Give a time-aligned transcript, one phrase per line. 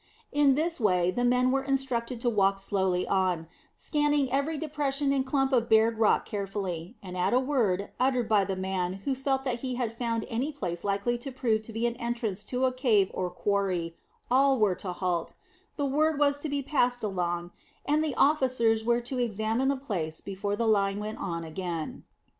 [0.31, 5.23] In this way the men were instructed to walk slowly on, scanning every depression and
[5.23, 9.43] clump of bared stone carefully, and at a word uttered by the man who felt
[9.43, 12.73] that he had found any place likely to prove to be an entrance to a
[12.73, 13.95] cave or quarry,
[14.31, 15.35] all were to halt,
[15.75, 17.51] the word was to be passed along,
[17.85, 22.05] and the officers were to examine the place before the line went on again.